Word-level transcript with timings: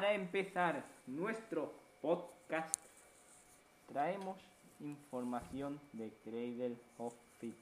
Para 0.00 0.14
empezar 0.14 0.82
nuestro 1.06 1.74
podcast, 2.00 2.74
traemos 3.86 4.38
información 4.80 5.78
de 5.92 6.10
Cradle 6.24 6.78
of 6.96 7.12
Fit. 7.38 7.54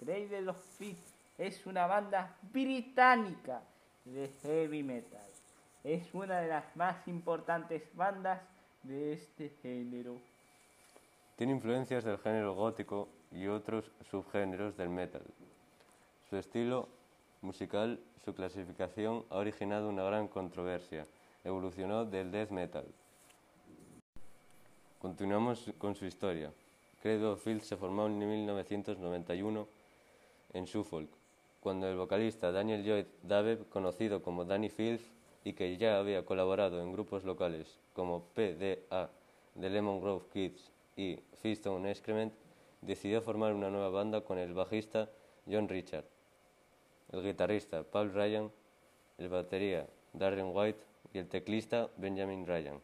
Cradle 0.00 0.48
of 0.48 0.56
Fit 0.78 0.96
es 1.36 1.66
una 1.66 1.86
banda 1.86 2.34
británica 2.50 3.60
de 4.06 4.30
heavy 4.40 4.82
metal. 4.82 5.20
Es 5.84 6.14
una 6.14 6.40
de 6.40 6.48
las 6.48 6.74
más 6.76 7.06
importantes 7.08 7.94
bandas 7.94 8.40
de 8.82 9.12
este 9.12 9.50
género. 9.60 10.16
Tiene 11.36 11.52
influencias 11.52 12.04
del 12.04 12.16
género 12.16 12.54
gótico 12.54 13.10
y 13.30 13.48
otros 13.48 13.90
subgéneros 14.10 14.78
del 14.78 14.88
metal. 14.88 15.26
Su 16.30 16.38
estilo 16.38 16.88
musical, 17.42 18.00
su 18.24 18.34
clasificación 18.34 19.26
ha 19.28 19.36
originado 19.36 19.90
una 19.90 20.04
gran 20.04 20.26
controversia. 20.26 21.06
Evolucionó 21.44 22.06
del 22.06 22.32
death 22.32 22.50
metal. 22.50 22.86
Continuamos 24.98 25.70
con 25.76 25.94
su 25.94 26.06
historia. 26.06 26.50
Credo 27.02 27.36
Field 27.36 27.60
se 27.60 27.76
formó 27.76 28.06
en 28.06 28.18
1991 28.18 29.68
en 30.54 30.66
Suffolk, 30.66 31.10
cuando 31.60 31.86
el 31.86 31.98
vocalista 31.98 32.50
Daniel 32.50 32.82
Lloyd 32.82 33.04
David, 33.22 33.58
conocido 33.68 34.22
como 34.22 34.46
Danny 34.46 34.70
Fields 34.70 35.04
y 35.44 35.52
que 35.52 35.76
ya 35.76 35.98
había 35.98 36.24
colaborado 36.24 36.80
en 36.80 36.92
grupos 36.92 37.24
locales 37.24 37.78
como 37.92 38.22
PDA, 38.34 39.10
The 39.60 39.68
Lemon 39.68 40.00
Grove 40.00 40.24
Kids 40.32 40.72
y 40.96 41.18
Feastone 41.42 41.90
Excrement, 41.90 42.32
decidió 42.80 43.20
formar 43.20 43.52
una 43.52 43.68
nueva 43.68 43.90
banda 43.90 44.22
con 44.22 44.38
el 44.38 44.54
bajista 44.54 45.10
John 45.46 45.68
Richard, 45.68 46.06
el 47.12 47.22
guitarrista 47.22 47.82
Paul 47.82 48.14
Ryan, 48.14 48.50
el 49.18 49.28
batería 49.28 49.86
Darren 50.14 50.50
White 50.54 50.93
y 51.12 51.18
el 51.18 51.28
teclista 51.28 51.88
Benjamin 51.96 52.46
Ryan. 52.46 52.80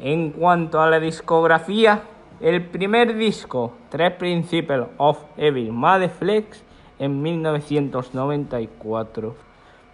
En 0.00 0.32
cuanto 0.32 0.80
a 0.80 0.90
la 0.90 1.00
discografía, 1.00 2.02
el 2.40 2.66
primer 2.66 3.16
disco, 3.16 3.72
The 3.90 4.10
Principles 4.10 4.88
of 4.96 5.24
Evil 5.36 5.72
Mad 5.72 6.10
Flex, 6.10 6.64
en 6.98 7.22
1994. 7.22 9.34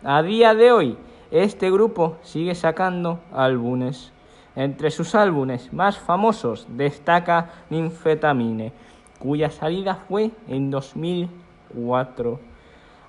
A 0.05 0.23
día 0.23 0.55
de 0.55 0.73
hoy, 0.73 0.97
este 1.31 1.71
grupo 1.71 2.17
sigue 2.23 2.55
sacando 2.55 3.21
álbumes. 3.33 4.13
Entre 4.57 4.91
sus 4.91 5.15
álbumes 5.15 5.71
más 5.73 5.99
famosos 5.99 6.67
destaca 6.71 7.51
Ninfetamine, 7.71 8.73
cuya 9.19 9.51
salida 9.51 9.95
fue 9.95 10.33
en 10.49 10.71
2004. 10.71 12.50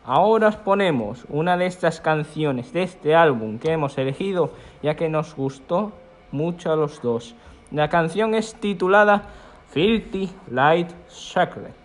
Ahora 0.03 0.47
os 0.47 0.55
ponemos 0.55 1.25
una 1.29 1.57
de 1.57 1.67
estas 1.67 2.01
canciones 2.01 2.73
de 2.73 2.81
este 2.81 3.13
álbum 3.13 3.59
que 3.59 3.71
hemos 3.71 3.97
elegido 3.99 4.51
ya 4.81 4.95
que 4.95 5.09
nos 5.09 5.35
gustó 5.35 5.91
mucho 6.31 6.71
a 6.71 6.75
los 6.75 7.01
dos. 7.03 7.35
La 7.69 7.87
canción 7.87 8.33
es 8.33 8.55
titulada 8.55 9.29
Filthy 9.69 10.29
Light 10.49 10.89
Chocolate. 11.07 11.81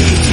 Thank 0.00 0.24
you. 0.24 0.29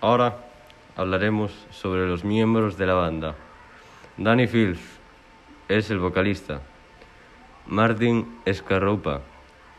Ahora 0.00 0.38
hablaremos 0.96 1.52
sobre 1.70 2.06
los 2.06 2.24
miembros 2.24 2.76
de 2.76 2.86
la 2.86 2.94
banda. 2.94 3.34
Danny 4.16 4.46
Fields 4.46 4.80
es 5.68 5.90
el 5.90 5.98
vocalista. 5.98 6.60
Martin 7.66 8.40
Escarroupa, 8.44 9.22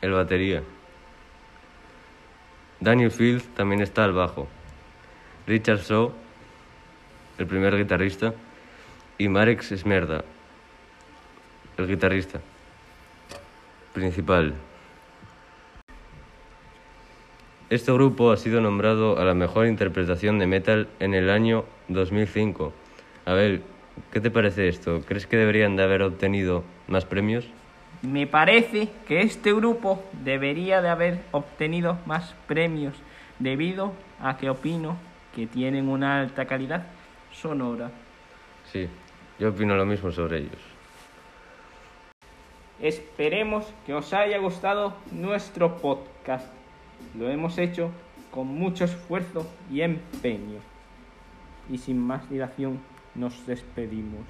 el 0.01 0.11
batería. 0.11 0.63
Daniel 2.79 3.11
Fields 3.11 3.47
también 3.55 3.81
está 3.81 4.03
al 4.03 4.13
bajo. 4.13 4.47
Richard 5.47 5.79
Shaw, 5.79 6.11
el 7.37 7.47
primer 7.47 7.75
guitarrista. 7.77 8.33
Y 9.17 9.29
Marek 9.29 9.63
Smerda, 9.63 10.23
el 11.77 11.87
guitarrista 11.87 12.39
principal. 13.93 14.53
Este 17.69 17.91
grupo 17.91 18.31
ha 18.31 18.37
sido 18.37 18.61
nombrado 18.61 19.19
a 19.19 19.25
la 19.25 19.33
mejor 19.33 19.67
interpretación 19.67 20.39
de 20.39 20.47
metal 20.47 20.87
en 21.01 21.13
el 21.13 21.29
año 21.29 21.65
2005. 21.89 22.71
Abel, 23.25 23.61
¿qué 24.13 24.21
te 24.21 24.31
parece 24.31 24.69
esto? 24.69 25.01
¿Crees 25.05 25.27
que 25.27 25.35
deberían 25.35 25.75
de 25.75 25.83
haber 25.83 26.01
obtenido 26.01 26.63
más 26.87 27.03
premios? 27.03 27.45
Me 28.03 28.25
parece 28.25 28.87
que 29.05 29.19
este 29.19 29.51
grupo 29.51 30.01
debería 30.23 30.81
de 30.81 30.87
haber 30.87 31.19
obtenido 31.31 31.97
más 32.05 32.35
premios 32.47 32.95
debido 33.39 33.91
a 34.21 34.37
que 34.37 34.49
opino 34.49 34.95
que 35.35 35.45
tienen 35.45 35.89
una 35.89 36.21
alta 36.21 36.45
calidad 36.45 36.87
sonora. 37.33 37.91
Sí, 38.71 38.87
yo 39.39 39.49
opino 39.49 39.75
lo 39.75 39.85
mismo 39.85 40.09
sobre 40.13 40.37
ellos. 40.37 40.61
Esperemos 42.79 43.65
que 43.85 43.93
os 43.93 44.13
haya 44.13 44.37
gustado 44.37 44.95
nuestro 45.11 45.79
podcast. 45.79 46.47
Lo 47.17 47.29
hemos 47.29 47.57
hecho 47.57 47.91
con 48.31 48.47
mucho 48.47 48.85
esfuerzo 48.85 49.47
y 49.71 49.81
empeño. 49.81 50.59
Y 51.69 51.77
sin 51.77 51.99
más 51.99 52.29
dilación 52.29 52.79
nos 53.15 53.45
despedimos. 53.45 54.25